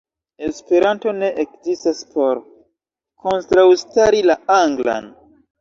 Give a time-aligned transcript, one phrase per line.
[0.45, 2.41] Esperanto ne ekzistas por
[3.27, 5.15] kontraŭstari la anglan.